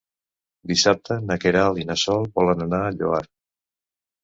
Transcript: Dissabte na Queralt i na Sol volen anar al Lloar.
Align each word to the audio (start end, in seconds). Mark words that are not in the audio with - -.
Dissabte 0.71 1.17
na 1.25 1.37
Queralt 1.43 1.83
i 1.83 1.87
na 1.91 1.99
Sol 2.05 2.27
volen 2.41 2.67
anar 2.69 2.83
al 2.89 3.01
Lloar. 3.05 3.23